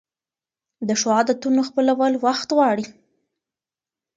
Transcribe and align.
د 0.87 0.89
ښو 0.99 1.09
عادتونو 1.17 1.61
خپلول 1.69 2.13
وخت 2.25 2.49
غواړي. 2.57 2.85